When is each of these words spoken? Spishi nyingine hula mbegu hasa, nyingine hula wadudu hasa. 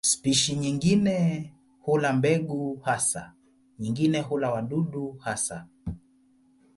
Spishi 0.09 0.55
nyingine 0.55 1.53
hula 1.81 2.13
mbegu 2.13 2.75
hasa, 2.83 3.33
nyingine 3.79 4.21
hula 4.21 4.51
wadudu 4.51 5.11
hasa. 5.19 5.67